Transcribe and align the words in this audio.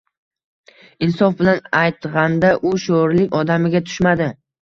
Insof 1.07 1.35
bilan 1.41 1.59
aytg‘anda, 1.81 2.51
u 2.69 2.73
sho‘rlik 2.87 3.39
odamiga 3.43 3.85
tushmadi 3.91 4.31